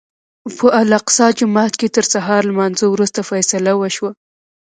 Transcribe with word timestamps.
په 0.57 0.65
الاقصی 0.81 1.27
جومات 1.39 1.73
کې 1.79 1.87
تر 1.95 2.05
سهار 2.13 2.41
لمانځه 2.51 2.85
وروسته 2.89 3.19
فیصله 3.29 3.71
وشوه. 3.77 4.11